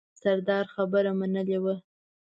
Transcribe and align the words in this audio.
سردار 0.21 0.65
خبره 0.75 1.11
منلې 1.19 1.57
وه. 1.63 1.75